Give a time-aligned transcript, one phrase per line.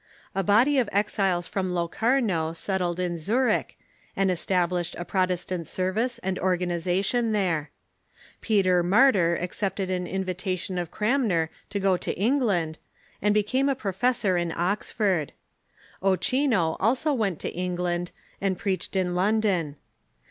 [0.33, 3.77] A body of exiles from Locarno settled in Zurich,
[4.15, 7.69] and established a Protestant service and organization there.
[8.41, 12.79] Peter Martyr accepted an in vitation of Cranmer to go to England,
[13.21, 15.33] and became a professor in Oxford.
[16.01, 18.11] Ochino also went to England,
[18.41, 19.75] and preached in London.